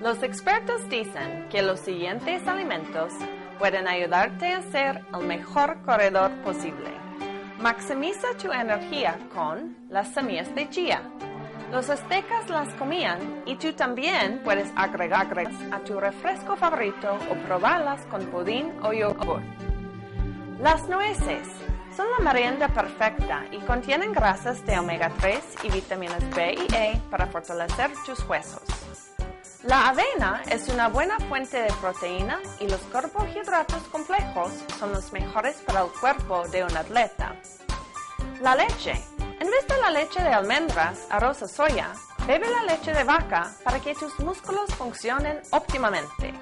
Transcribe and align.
Los 0.00 0.22
expertos 0.22 0.88
dicen 0.88 1.48
que 1.50 1.62
los 1.62 1.80
siguientes 1.80 2.46
alimentos 2.46 3.12
pueden 3.58 3.88
ayudarte 3.88 4.52
a 4.52 4.62
ser 4.62 5.04
el 5.12 5.26
mejor 5.26 5.82
corredor 5.82 6.30
posible. 6.42 6.90
Maximiza 7.58 8.28
tu 8.40 8.52
energía 8.52 9.18
con 9.34 9.76
las 9.88 10.14
semillas 10.14 10.54
de 10.54 10.68
chía. 10.70 11.02
Los 11.72 11.90
aztecas 11.90 12.48
las 12.48 12.72
comían 12.74 13.42
y 13.46 13.56
tú 13.56 13.72
también 13.72 14.40
puedes 14.44 14.70
agregarlas 14.76 15.52
a 15.72 15.80
tu 15.80 15.98
refresco 15.98 16.54
favorito 16.54 17.18
o 17.30 17.34
probarlas 17.46 18.06
con 18.06 18.24
pudín 18.26 18.72
o 18.82 18.92
yogur. 18.92 19.42
Las 20.60 20.88
nueces 20.88 21.48
son 21.96 22.10
la 22.10 22.18
merienda 22.18 22.68
perfecta 22.68 23.46
y 23.50 23.58
contienen 23.58 24.12
grasas 24.12 24.64
de 24.66 24.78
omega 24.78 25.10
3 25.18 25.42
y 25.62 25.70
vitaminas 25.70 26.22
B 26.34 26.54
y 26.68 26.74
E 26.74 27.00
para 27.10 27.26
fortalecer 27.26 27.90
tus 28.04 28.22
huesos. 28.28 28.60
La 29.62 29.88
avena 29.88 30.42
es 30.50 30.68
una 30.68 30.88
buena 30.88 31.18
fuente 31.20 31.56
de 31.60 31.72
proteína 31.80 32.40
y 32.60 32.68
los 32.68 32.80
carbohidratos 32.92 33.82
complejos 33.84 34.52
son 34.78 34.92
los 34.92 35.12
mejores 35.12 35.56
para 35.66 35.80
el 35.82 35.88
cuerpo 35.88 36.46
de 36.48 36.64
un 36.64 36.76
atleta. 36.76 37.34
La 38.42 38.54
leche. 38.54 38.92
En 39.40 39.50
vez 39.50 39.66
de 39.66 39.80
la 39.80 39.90
leche 39.90 40.22
de 40.22 40.28
almendras, 40.28 41.06
arroz 41.10 41.42
o 41.42 41.48
soya, 41.48 41.92
bebe 42.26 42.46
la 42.50 42.74
leche 42.74 42.92
de 42.92 43.04
vaca 43.04 43.54
para 43.64 43.80
que 43.80 43.94
tus 43.94 44.18
músculos 44.20 44.72
funcionen 44.74 45.40
óptimamente. 45.50 46.34